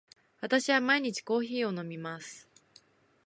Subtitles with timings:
[0.39, 2.47] 私は毎日コーヒーを飲みます。